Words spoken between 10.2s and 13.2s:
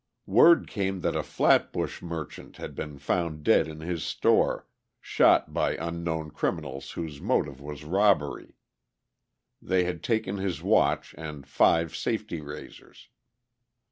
his watch and five safety razors.